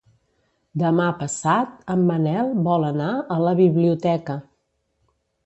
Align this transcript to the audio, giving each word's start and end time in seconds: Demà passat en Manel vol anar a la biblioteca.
Demà 0.83 1.09
passat 1.19 1.85
en 1.97 2.07
Manel 2.07 2.49
vol 2.69 2.87
anar 2.89 3.11
a 3.37 3.39
la 3.45 3.55
biblioteca. 3.61 4.41